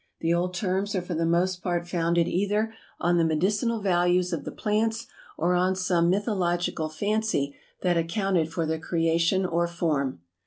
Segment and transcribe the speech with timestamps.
[0.21, 4.45] The old terms are for the most part founded either on the medicinal values of
[4.45, 5.05] the plants
[5.37, 10.21] or on some mythological fancy that accounted for their creation or form.